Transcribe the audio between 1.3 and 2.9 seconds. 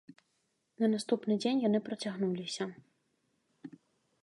дзень яны працягнуліся.